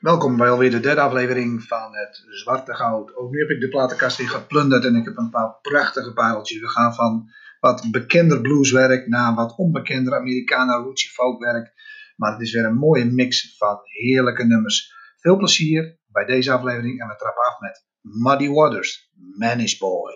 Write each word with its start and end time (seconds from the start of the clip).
Welkom 0.00 0.36
bij 0.36 0.50
alweer 0.50 0.70
de 0.70 0.80
derde 0.80 1.00
aflevering 1.00 1.62
van 1.62 1.94
het 1.94 2.24
Zwarte 2.28 2.74
Goud. 2.74 3.16
Ook 3.16 3.30
nu 3.30 3.40
heb 3.40 3.48
ik 3.48 3.60
de 3.60 3.68
platenkast 3.68 4.16
weer 4.16 4.28
geplunderd 4.28 4.84
en 4.84 4.94
ik 4.94 5.04
heb 5.04 5.16
een 5.16 5.30
paar 5.30 5.58
prachtige 5.62 6.12
pareltjes. 6.12 6.60
We 6.60 6.68
gaan 6.68 6.94
van 6.94 7.30
wat 7.60 7.86
bekender 7.90 8.40
blueswerk 8.40 9.06
naar 9.06 9.34
wat 9.34 9.56
onbekender 9.56 10.14
Americana 10.14 10.76
rootsy 10.76 11.08
folkwerk. 11.08 11.72
Maar 12.16 12.32
het 12.32 12.40
is 12.40 12.52
weer 12.52 12.64
een 12.64 12.76
mooie 12.76 13.04
mix 13.04 13.56
van 13.56 13.78
heerlijke 13.82 14.44
nummers. 14.44 14.92
Veel 15.16 15.36
plezier 15.36 15.98
bij 16.06 16.24
deze 16.24 16.52
aflevering 16.52 17.00
en 17.00 17.08
we 17.08 17.16
trappen 17.16 17.44
af 17.44 17.60
met 17.60 17.86
Muddy 18.00 18.48
Waters, 18.48 19.10
Manish 19.38 19.78
Boy. 19.78 20.12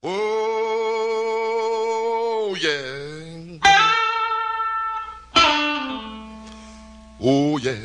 Oh, 0.00 0.10
yeah. 2.56 3.09
Oh, 7.22 7.58
yeah. 7.58 7.76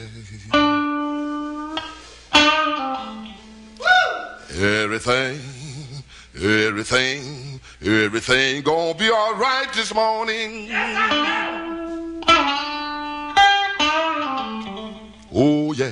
Everything, 4.57 5.41
everything, 6.33 7.59
everything 7.81 8.61
gonna 8.63 8.93
be 8.93 9.09
all 9.09 9.35
right 9.35 9.67
this 9.73 9.93
morning. 9.93 10.69
Oh, 15.33 15.73
yeah. 15.73 15.91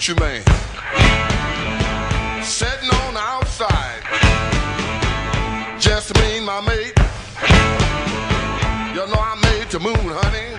coochie 0.00 0.18
man. 0.18 0.42
Sitting 2.42 2.90
on 2.90 3.14
the 3.14 3.20
outside. 3.20 4.00
Just 5.78 6.14
me 6.14 6.38
and 6.38 6.46
my 6.46 6.60
mate. 6.62 6.94
You 8.94 9.06
know 9.06 9.20
I 9.20 9.36
made 9.42 9.68
the 9.70 9.78
moon, 9.78 9.94
honey. 9.96 10.56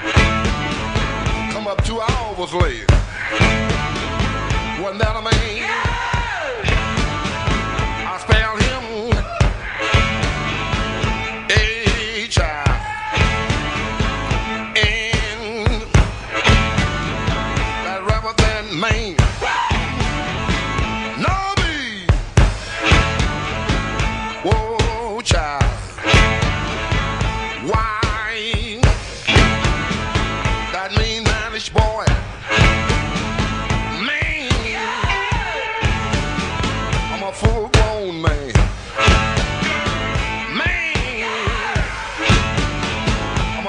Come 1.53 1.67
up 1.67 1.83
two 1.83 1.99
hours 1.99 2.53
late. 2.53 2.89
Wasn't 4.79 4.99
that 4.99 5.15
a 5.15 5.30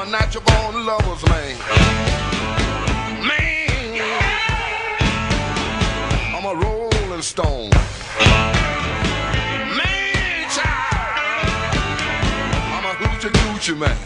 a 0.03 0.11
natural 0.11 0.43
born 0.45 0.85
lover's 0.85 1.25
man. 1.29 1.57
Man. 3.25 4.01
I'm 6.35 6.45
a 6.45 6.55
rolling 6.57 7.23
stone. 7.23 7.71
Man, 9.79 10.51
child. 10.51 11.77
I'm 12.75 12.85
a 12.85 12.95
hoochie 13.01 13.31
coochie 13.31 13.79
man. 13.79 13.97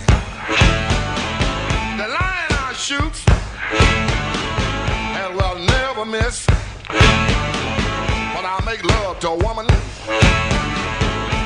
The 1.96 2.08
lion 2.08 2.50
I 2.50 2.72
shoot 2.76 3.16
and 5.16 5.34
will 5.34 5.58
never 5.64 6.04
miss. 6.04 6.46
When 8.34 8.44
I 8.44 8.60
make 8.66 8.84
love 8.84 9.18
to 9.20 9.30
a 9.30 9.36
woman, 9.36 9.66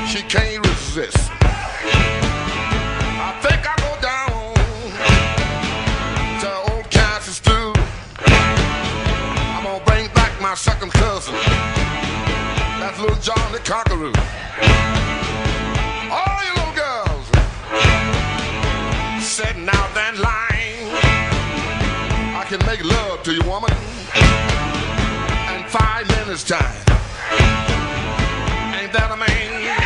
she 0.07 0.21
can't 0.23 0.67
resist. 0.67 1.31
I 3.23 3.39
think 3.41 3.65
I 3.65 3.90
my 10.51 10.55
second 10.55 10.91
cousin. 10.91 11.33
That's 12.81 12.99
little 12.99 13.15
John 13.21 13.51
the 13.53 13.59
Conqueror. 13.59 14.11
All 16.11 16.43
you 16.43 16.53
little 16.59 16.75
girls 16.75 17.25
sitting 19.23 19.69
out 19.69 19.93
that 19.95 20.17
line. 20.19 20.91
I 22.35 22.43
can 22.49 22.59
make 22.65 22.83
love 22.83 23.23
to 23.23 23.31
you, 23.31 23.41
woman, 23.47 23.71
in 25.55 25.63
five 25.69 26.05
minutes 26.19 26.43
time. 26.43 26.75
Ain't 28.75 28.91
that 28.91 29.09
a 29.09 29.15
man? 29.15 29.80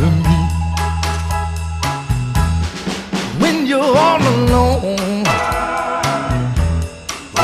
of 0.00 0.12
me. 0.26 0.38
When 3.42 3.66
you're 3.66 3.96
all 4.06 4.22
alone, 4.34 5.26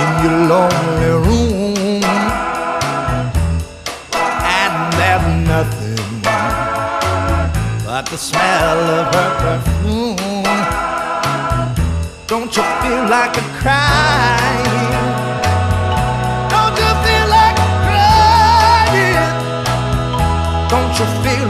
in 0.00 0.10
your 0.22 0.38
lonely 0.52 1.12
room, 1.26 2.04
and 4.60 4.92
there's 4.98 5.28
nothing 5.46 6.22
but 7.84 8.06
the 8.06 8.16
smell 8.16 8.80
of 8.98 9.14
her 9.14 9.30
perfume. 9.42 10.16
Don't 12.26 12.56
you 12.56 12.62
feel 12.62 13.04
like 13.08 13.36
a 13.36 13.44
cry? 13.60 14.67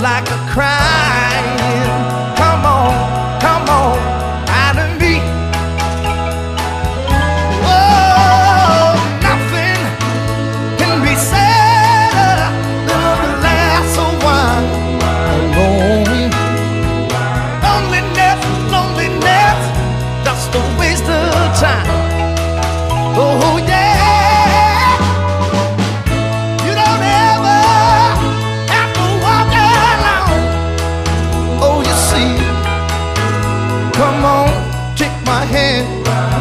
like 0.00 0.31
a 0.31 0.39
crime. 0.53 1.18
Come 33.99 34.25
on, 34.25 34.95
take 34.95 35.11
my 35.27 35.45
hand. 35.45 36.38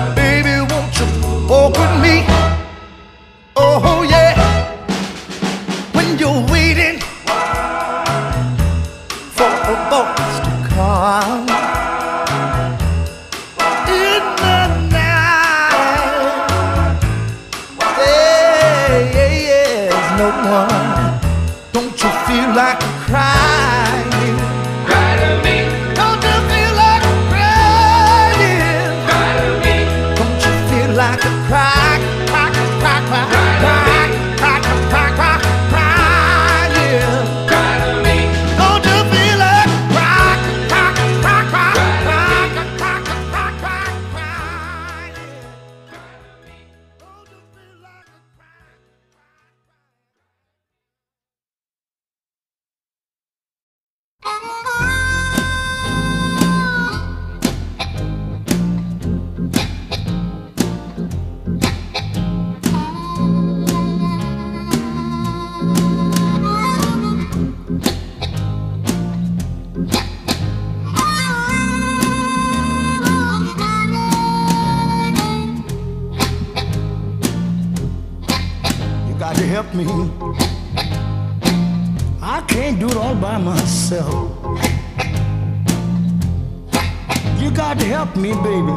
help 88.07 88.17
me, 88.17 88.31
baby. 88.33 88.73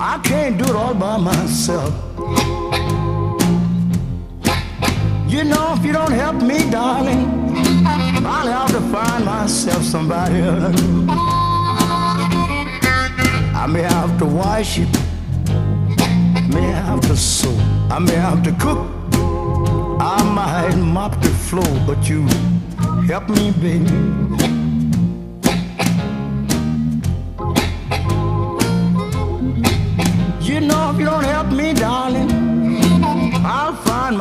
I 0.00 0.20
can't 0.24 0.58
do 0.58 0.64
it 0.64 0.74
all 0.74 0.94
by 0.94 1.16
myself. 1.18 1.94
You 5.28 5.44
know, 5.44 5.74
if 5.76 5.84
you 5.84 5.92
don't 5.92 6.12
help 6.12 6.36
me, 6.42 6.70
darling, 6.70 7.24
I'll 8.26 8.46
have 8.46 8.70
to 8.70 8.80
find 8.92 9.24
myself 9.24 9.82
somebody 9.82 10.40
else. 10.40 10.80
I 13.54 13.66
may 13.68 13.82
have 13.82 14.18
to 14.18 14.24
wash 14.24 14.78
it, 14.78 14.92
may 16.48 16.68
have 16.82 17.00
to 17.02 17.16
sew, 17.16 17.54
I 17.90 17.98
may 18.00 18.14
have 18.14 18.42
to 18.44 18.52
cook, 18.52 18.90
I 20.00 20.22
might 20.34 20.76
mop 20.76 21.20
the 21.20 21.28
floor, 21.46 21.72
but 21.86 22.08
you 22.08 22.26
help 23.06 23.28
me, 23.28 23.50
baby. 23.50 24.27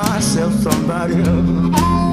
myself 0.09 0.53
somebody 0.53 1.15
else. 1.21 2.06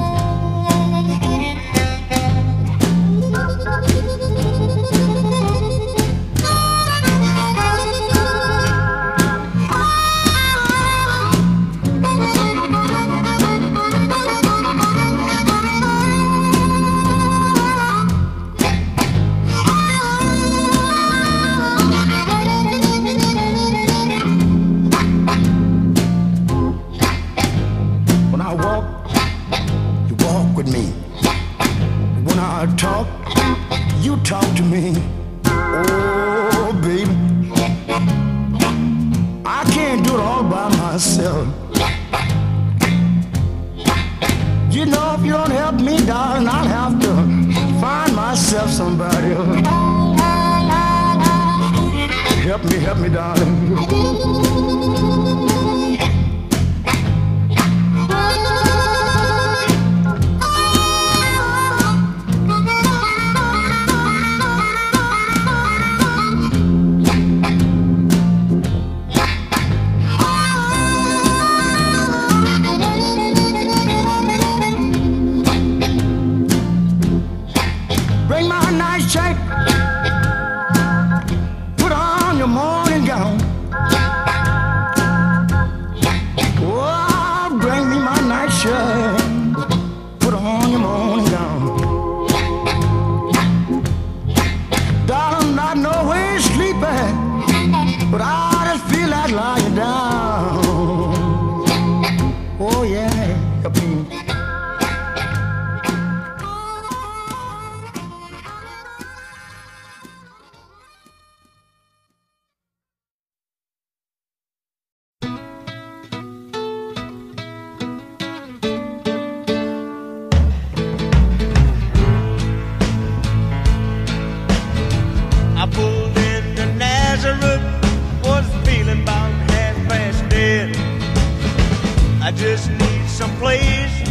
place 133.55 134.09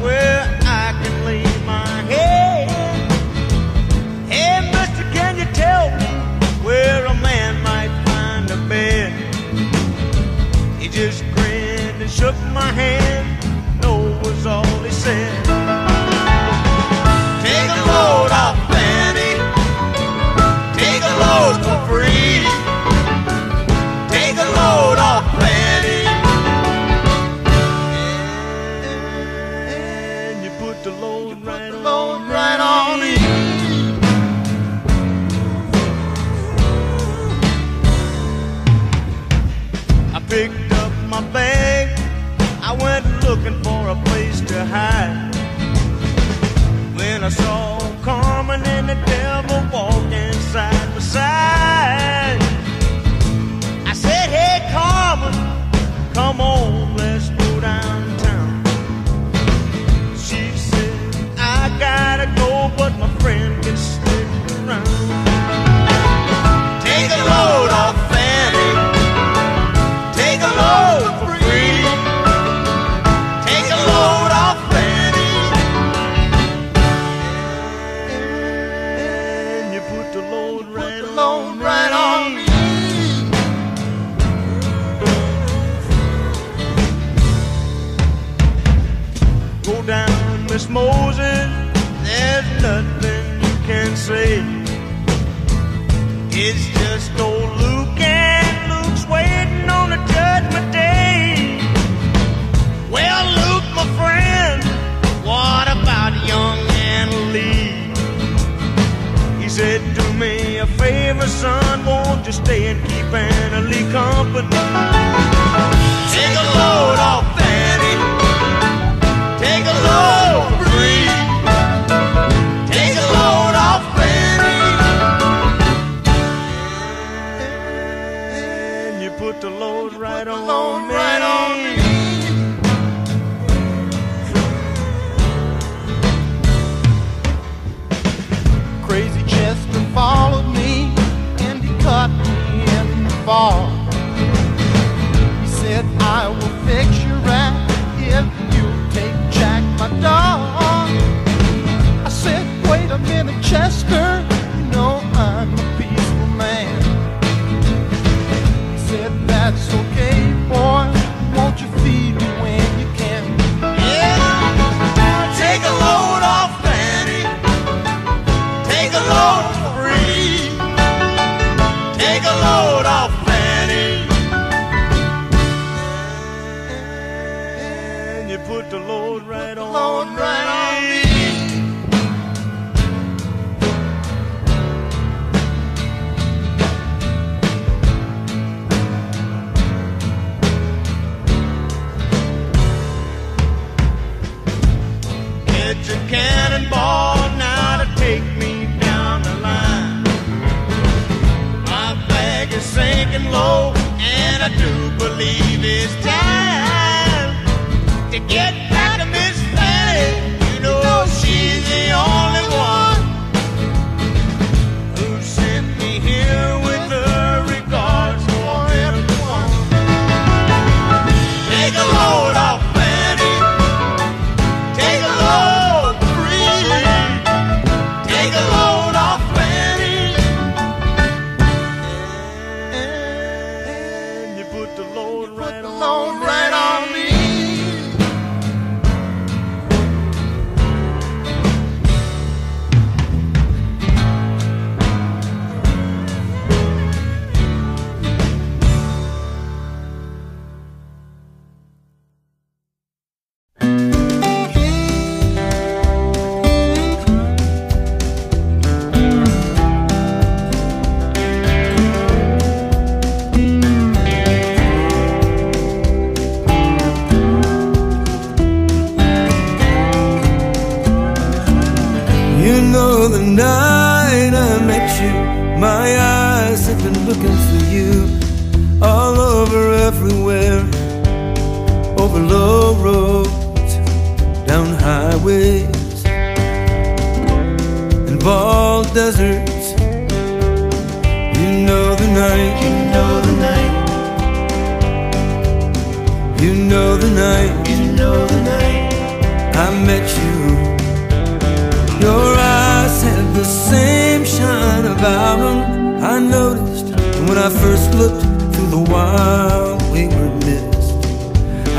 where 0.00 0.40
I 0.64 0.92
can 1.02 1.24
lay 1.24 1.44
my 1.66 1.86
head. 2.12 2.68
Hey, 4.28 4.60
mister, 4.72 5.04
can 5.12 5.36
you 5.36 5.46
tell 5.52 5.90
me 5.98 6.06
where 6.64 7.04
a 7.06 7.14
man 7.14 7.62
might 7.62 7.92
find 8.06 8.50
a 8.50 8.56
bed? 8.68 9.12
He 10.80 10.88
just 10.88 11.22
grinned 11.34 12.00
and 12.02 12.10
shook 12.10 12.36
my 12.52 12.72
hand. 12.72 13.17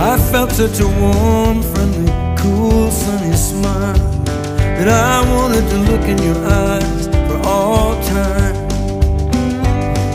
I 0.01 0.17
felt 0.31 0.51
such 0.53 0.79
a 0.79 0.88
warm, 0.88 1.62
friendly, 1.62 2.07
cool, 2.38 2.89
sunny 2.89 3.35
smile 3.35 3.99
that 4.23 4.88
I 4.88 5.29
wanted 5.29 5.69
to 5.71 5.77
look 5.91 6.03
in 6.07 6.17
your 6.23 6.38
eyes 6.47 7.07
for 7.27 7.38
all 7.45 8.01
time. 8.03 8.55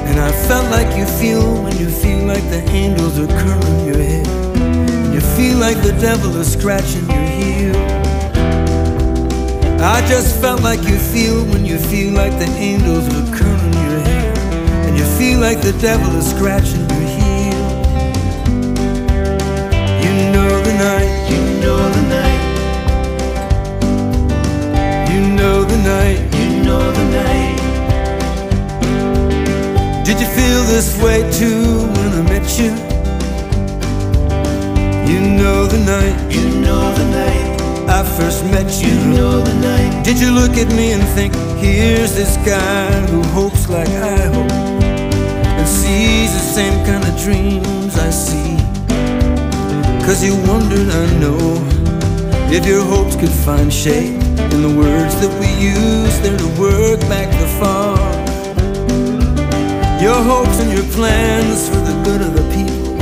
And 0.09 0.19
I 0.19 0.33
felt 0.49 0.71
like 0.71 0.97
you 0.97 1.05
feel 1.05 1.63
when 1.63 1.77
you 1.77 1.91
feel 1.91 2.25
like 2.25 2.43
the 2.49 2.65
angels 2.71 3.19
are 3.19 3.27
curling 3.27 3.85
your 3.85 3.99
hair. 3.99 4.27
And 4.57 5.13
you 5.13 5.21
feel 5.21 5.59
like 5.59 5.77
the 5.83 5.93
devil 6.01 6.35
is 6.39 6.51
scratching 6.51 7.05
your 7.11 7.21
heel. 7.21 7.77
I 9.83 10.03
just 10.09 10.41
felt 10.41 10.63
like 10.63 10.81
you 10.89 10.97
feel 10.97 11.45
when 11.53 11.67
you 11.67 11.77
feel 11.77 12.15
like 12.15 12.33
the 12.39 12.49
angels 12.57 13.07
are 13.09 13.37
curling 13.37 13.75
your 13.75 14.01
hair. 14.01 14.33
And 14.87 14.97
you 14.97 15.05
feel 15.19 15.41
like 15.41 15.61
the 15.61 15.77
devil 15.83 16.17
is 16.17 16.31
scratching 16.31 16.84
feel 30.45 30.65
this 30.65 30.91
way 31.03 31.21
too 31.33 31.65
when 31.97 32.11
I 32.21 32.23
met 32.33 32.47
you? 32.59 32.71
You 35.11 35.21
know 35.41 35.67
the 35.67 35.81
night, 35.95 36.17
you 36.35 36.45
know 36.65 36.85
the 37.01 37.07
night. 37.21 37.51
I 37.89 38.03
first 38.17 38.45
met 38.45 38.71
you. 38.83 38.93
You 38.93 39.17
know 39.17 39.41
the 39.41 39.57
night. 39.71 40.05
Did 40.05 40.19
you 40.19 40.31
look 40.41 40.55
at 40.65 40.69
me 40.79 40.93
and 40.93 41.05
think, 41.17 41.33
here's 41.65 42.15
this 42.15 42.37
guy 42.53 42.91
who 43.11 43.23
hopes 43.39 43.69
like 43.69 43.89
I 43.89 44.19
hope 44.35 44.53
and 45.59 45.69
sees 45.69 46.31
the 46.39 46.47
same 46.59 46.77
kind 46.89 47.05
of 47.09 47.15
dreams 47.27 47.97
I 47.97 48.11
see? 48.11 48.57
Cause 50.07 50.23
you 50.27 50.35
wondered, 50.51 50.89
I 51.03 51.07
know, 51.23 51.41
if 52.57 52.67
your 52.67 52.85
hopes 52.85 53.17
could 53.17 53.37
find 53.47 53.73
shape 53.73 54.21
in 54.55 54.61
the 54.67 54.75
words 54.83 55.15
that 55.23 55.33
we 55.41 55.49
use 55.77 56.15
there 56.25 56.37
to 56.37 56.49
work 56.61 57.01
back 57.13 57.29
the 57.41 57.49
farm. 57.61 58.24
Your 60.05 60.23
hopes 60.23 60.61
and 60.61 60.71
your 60.71 60.85
plans 60.93 61.67
for 61.67 61.77
the 61.77 61.97
good 62.05 62.21
of 62.21 62.35
the 62.35 62.45
people. 62.55 62.95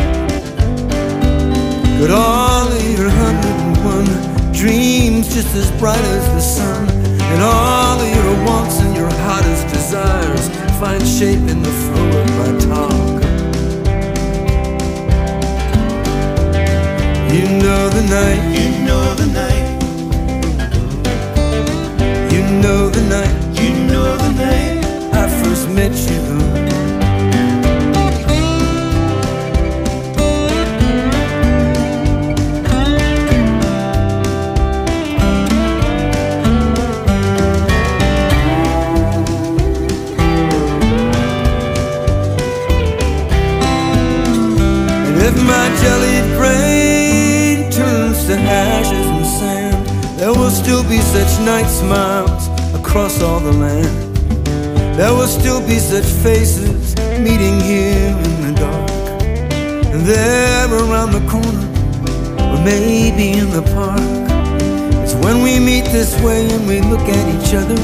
But 1.99 2.12
all 2.12 2.69
of 2.69 2.83
your 2.97 3.11
hundred 3.11 3.57
and 3.65 3.77
one 3.85 4.53
dreams 4.53 5.35
just 5.35 5.53
as 5.57 5.69
bright 5.81 5.99
as 5.99 6.27
the 6.29 6.41
sun. 6.41 6.88
And 7.21 7.43
all 7.43 7.99
of 7.99 8.09
your 8.15 8.47
wants 8.47 8.79
and 8.79 8.95
your 8.95 9.11
hottest 9.27 9.67
desires 9.75 10.49
find 10.79 11.03
shape 11.05 11.45
in 11.51 11.61
the 11.65 11.75
flow 11.83 12.09
of 12.23 12.29
my 12.38 12.51
talk. 12.71 13.23
You 17.35 17.45
know 17.65 17.83
the 17.99 18.05
night, 18.15 18.43
you 18.57 18.69
know 18.87 19.15
the 19.17 19.27
night. 19.41 19.71
You 22.33 22.43
know 22.62 22.88
the 22.91 23.03
night, 23.17 23.61
you 23.61 23.71
know 23.91 24.17
the 24.19 24.33
night 24.47 24.85
I 25.12 25.29
first 25.43 25.69
met 25.69 25.91
you. 26.09 26.82
Still 50.83 50.90
be 50.90 51.03
such 51.03 51.40
night 51.45 51.66
smiles 51.66 52.49
across 52.75 53.23
all 53.23 53.40
the 53.40 53.53
land. 53.53 54.16
There 54.97 55.12
will 55.12 55.29
still 55.29 55.61
be 55.66 55.79
such 55.79 56.05
faces 56.05 56.97
meeting 57.21 57.61
here 57.61 58.09
in 58.27 58.35
the 58.42 58.53
dark. 58.57 58.90
And 59.92 60.03
there 60.07 60.66
around 60.68 61.12
the 61.12 61.25
corner, 61.31 61.66
or 62.51 62.64
maybe 62.64 63.38
in 63.38 63.51
the 63.51 63.62
park, 63.75 64.01
it's 65.03 65.14
when 65.25 65.42
we 65.42 65.61
meet 65.61 65.85
this 65.92 66.21
way 66.21 66.49
and 66.51 66.66
we 66.66 66.81
look 66.81 67.07
at 67.09 67.27
each 67.37 67.55
other. 67.55 67.81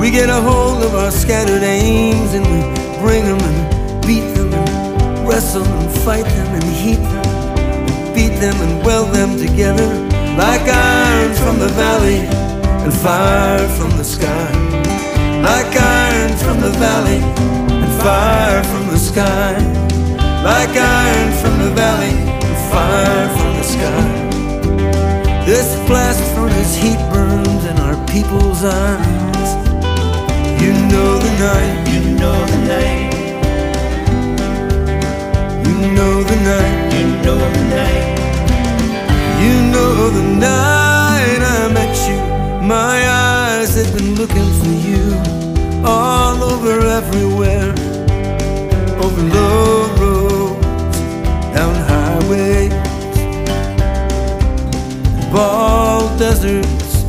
We 0.00 0.10
get 0.10 0.30
a 0.30 0.40
hold 0.40 0.82
of 0.82 0.94
our 0.94 1.10
scattered 1.10 1.62
aims 1.62 2.34
and 2.34 2.44
we 2.46 2.60
bring 3.00 3.24
them 3.24 3.40
and 3.40 4.06
beat 4.06 4.34
them 4.34 4.52
and 4.54 5.28
wrestle 5.28 5.64
and 5.64 5.90
fight 6.04 6.24
them 6.24 6.54
and 6.54 6.64
heat 6.64 6.96
them 6.96 7.26
and 7.26 8.14
beat 8.14 8.34
them 8.40 8.56
and 8.56 8.86
weld 8.86 9.14
them 9.14 9.36
together 9.36 10.11
like 10.36 10.66
iron 10.68 11.34
from 11.34 11.58
the 11.58 11.68
valley 11.68 12.20
and 12.84 12.92
fire 12.92 13.68
from 13.76 13.90
the 13.96 14.04
sky. 14.04 14.50
Like 15.42 15.76
iron 15.76 16.36
from 16.36 16.60
the 16.60 16.70
valley 16.78 17.20
and 17.82 17.92
fire 18.02 18.62
from 18.64 18.88
the 18.88 18.98
sky. 18.98 19.54
Like 20.42 20.76
iron 20.76 21.32
from 21.40 21.58
the 21.58 21.70
valley 21.74 22.14
and 22.46 22.56
fire 22.72 23.28
from 23.36 23.52
the 23.56 23.62
sky. 23.62 24.22
This 25.44 25.76
blast 25.86 26.22
furnace 26.34 26.74
heat 26.76 26.98
burns 27.12 27.64
in 27.64 27.76
our 27.78 27.96
people's 28.06 28.64
eyes. 28.64 29.50
You 30.62 30.72
know 30.90 31.18
the 31.18 31.32
night, 31.42 31.88
you 31.92 32.00
know 32.20 32.46
the 32.52 32.58
night. 32.72 33.12
You 35.66 35.76
know 35.96 36.22
the 36.22 36.36
night, 36.36 36.94
you 36.94 37.06
know 37.24 37.38
the 37.38 37.64
night. 37.76 38.31
You 39.42 39.54
know 39.72 40.08
the 40.10 40.22
night 40.38 41.40
I 41.58 41.68
met 41.74 41.94
you. 42.08 42.18
My 42.64 42.96
eyes 43.08 43.74
had 43.74 43.92
been 43.96 44.14
looking 44.14 44.50
for 44.60 44.74
you 44.88 45.02
all 45.84 46.38
over 46.44 46.74
everywhere. 47.00 47.72
Over 49.02 49.22
low 49.36 49.88
roads, 49.98 50.98
down 51.56 51.74
highways, 51.90 52.72
bald 55.32 56.16
deserts. 56.20 57.02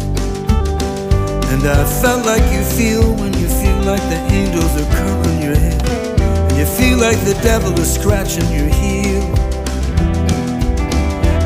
And 1.51 1.61
I 1.67 1.85
felt 2.01 2.25
like 2.25 2.45
you 2.51 2.63
feel 2.63 3.13
when 3.13 3.33
you 3.33 3.47
feel 3.47 3.79
like 3.91 4.01
the 4.09 4.19
angels 4.39 4.73
are 4.81 4.89
curling 4.97 5.39
your 5.39 5.55
head. 5.55 5.81
And 6.49 6.57
you 6.57 6.65
feel 6.65 6.97
like 6.97 7.19
the 7.25 7.37
devil 7.43 7.73
is 7.79 7.93
scratching 7.93 8.49
your 8.49 8.69
heel. 8.69 9.52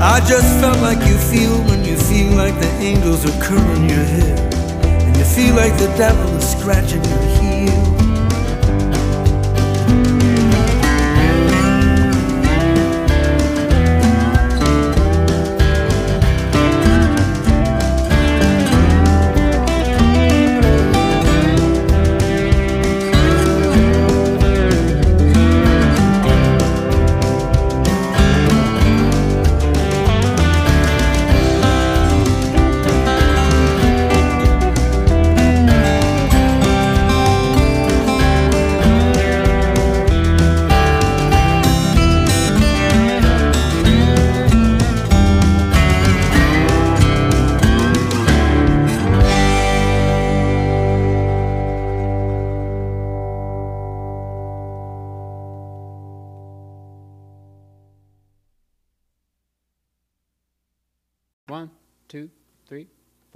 I 0.10 0.22
just 0.22 0.48
felt 0.62 0.80
like 0.80 1.06
you 1.06 1.17
feel 1.17 1.62
when 1.63 1.84
you 1.84 1.98
feel 1.98 2.32
like 2.32 2.58
the 2.62 2.72
angels 2.80 3.26
are 3.26 3.43
curling 3.43 3.89
your 3.89 4.06
hair. 4.06 4.38
And 5.04 5.17
you 5.17 5.26
feel 5.26 5.54
like 5.54 5.74
the 5.74 5.93
devil 5.98 6.34
is 6.38 6.50
scratching 6.50 7.04
your 7.04 7.24
heel. 7.41 7.87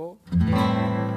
Three, 0.02 1.11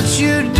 what 0.00 0.18
you 0.18 0.54
do 0.54 0.59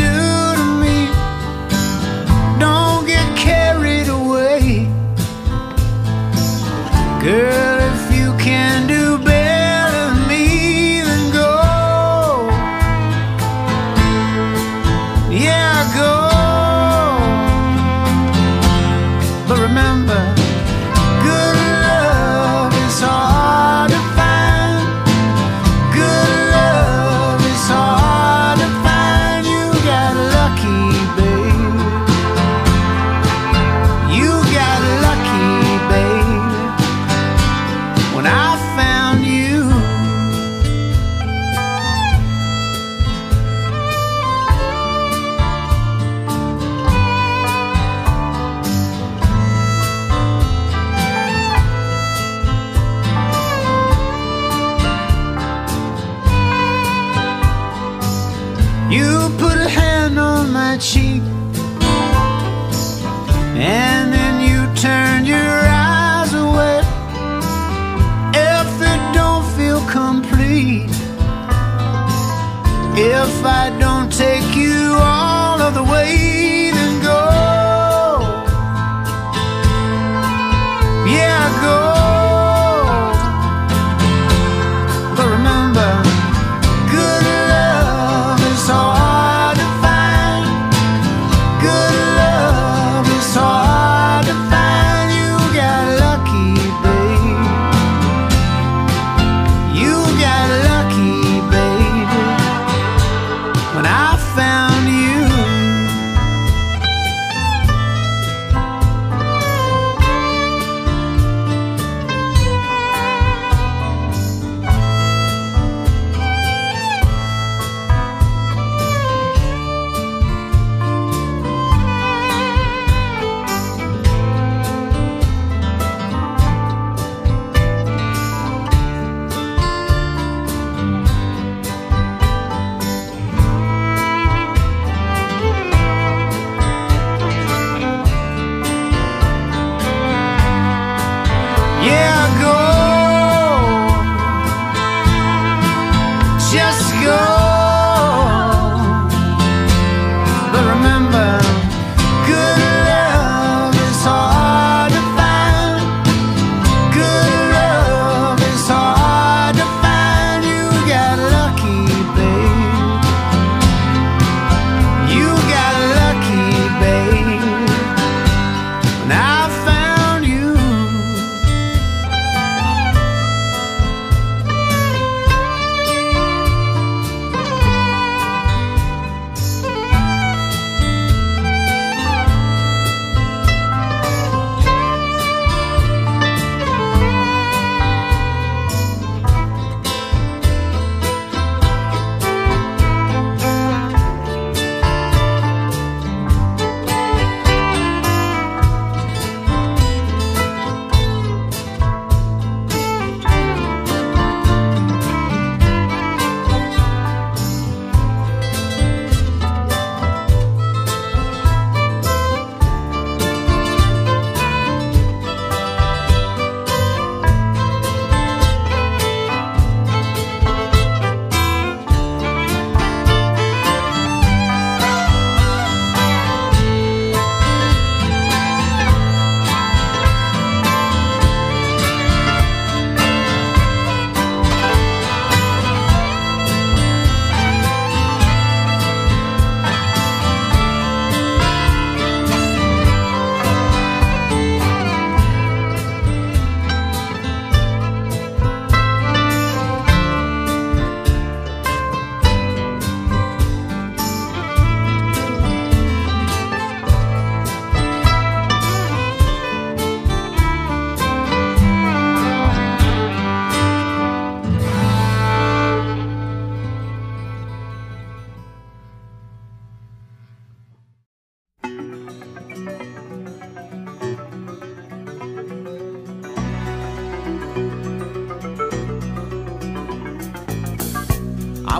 if 72.96 73.44
I 73.44 73.70
don't 73.78 74.12
take 74.12 74.56
you 74.56 74.94
all 74.96 75.60
of 75.60 75.74
the 75.74 75.84
way, 75.84 76.69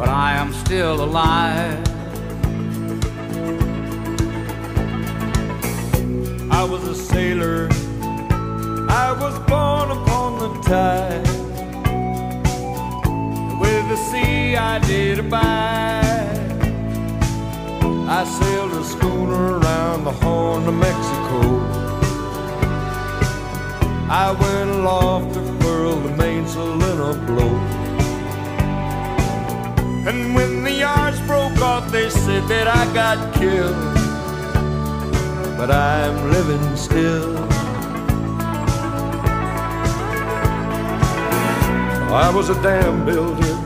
but 0.00 0.08
I 0.08 0.32
am 0.32 0.54
still 0.54 1.04
alive. 1.04 1.78
I 6.50 6.64
was 6.64 6.82
a 6.88 6.94
sailor. 6.94 7.68
I 8.88 9.08
was 9.20 9.38
born 9.40 9.90
upon 9.98 10.30
the 10.42 10.50
tide. 10.62 11.28
With 13.60 13.84
the 13.90 13.98
sea 14.08 14.56
I 14.56 14.78
did 14.78 15.18
abide. 15.18 16.48
I 18.08 18.24
sailed 18.24 18.72
a 18.72 18.84
schooner 18.84 19.58
around 19.58 20.04
the 20.04 20.12
Horn 20.12 20.66
of 20.66 20.76
Mexico. 20.76 21.40
I 24.08 24.30
went 24.32 24.70
aloft 24.70 25.34
to 25.34 25.42
furl 25.60 26.00
the 26.00 26.16
mainsail 26.16 26.72
in 26.90 27.00
a 27.00 27.26
blow. 27.26 27.69
And 30.10 30.34
when 30.34 30.64
the 30.64 30.72
yards 30.72 31.20
broke 31.20 31.58
off, 31.60 31.90
they 31.92 32.10
said 32.10 32.42
that 32.48 32.66
I 32.66 32.82
got 32.92 33.32
killed 33.34 34.00
but 35.60 35.70
I'm 35.70 36.30
living 36.32 36.74
still. 36.74 37.36
I 42.24 42.32
was 42.34 42.48
a 42.48 42.54
dam 42.62 43.04
builder 43.04 43.58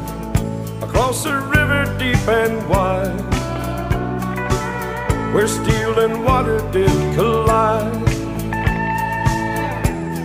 across 0.84 1.24
a 1.24 1.38
river 1.38 1.84
deep 2.00 2.26
and 2.26 2.68
wide, 2.68 3.20
where 5.32 5.46
steel 5.46 6.00
and 6.00 6.24
water 6.24 6.58
did 6.72 6.90
collide. 7.14 7.94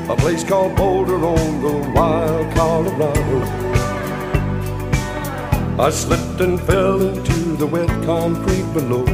A 0.10 0.16
place 0.18 0.44
called 0.44 0.76
Boulder 0.76 1.24
on 1.24 1.62
the 1.62 1.92
wild 1.94 2.52
Colorado. 2.56 3.59
I 5.80 5.92
slipped 5.92 6.42
and 6.42 6.60
fell 6.60 7.02
into 7.02 7.56
the 7.56 7.66
wet 7.66 7.88
concrete 8.04 8.70
below. 8.74 9.06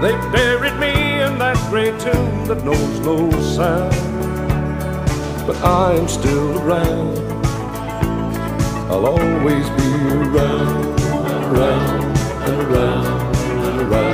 They 0.00 0.12
buried 0.30 0.78
me 0.78 1.20
in 1.20 1.36
that 1.40 1.56
great 1.68 1.98
tomb 1.98 2.46
that 2.46 2.64
knows 2.64 3.00
no 3.00 3.28
sound. 3.42 3.92
But 5.48 5.56
I 5.64 5.94
am 5.94 6.06
still 6.06 6.62
around. 6.62 7.18
I'll 8.88 9.06
always 9.06 9.68
be 9.70 9.90
around, 10.22 11.00
around, 11.50 12.16
and 12.46 12.62
around, 12.62 13.36
and 13.36 13.80
around, 13.80 14.13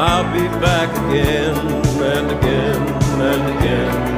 I'll 0.00 0.32
be 0.32 0.46
back 0.60 0.90
again 1.10 1.56
and 1.56 2.30
again 2.30 2.82
and 3.20 3.58
again 3.58 4.17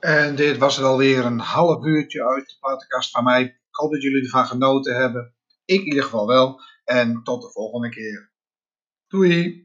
En 0.00 0.36
dit 0.36 0.58
was 0.58 0.78
er 0.78 0.84
alweer 0.84 1.24
een 1.24 1.38
half 1.38 1.84
uurtje 1.84 2.28
uit 2.28 2.48
de 2.48 2.56
platenkast 2.60 3.10
van 3.10 3.24
mij. 3.24 3.42
Ik 3.42 3.58
hoop 3.70 3.92
dat 3.92 4.02
jullie 4.02 4.22
ervan 4.22 4.46
genoten 4.46 4.96
hebben. 4.96 5.34
Ik 5.64 5.80
in 5.80 5.86
ieder 5.86 6.02
geval 6.02 6.26
wel. 6.26 6.60
En 6.84 7.22
tot 7.22 7.42
de 7.42 7.50
volgende 7.50 7.88
keer. 7.88 8.32
Doei! 9.08 9.64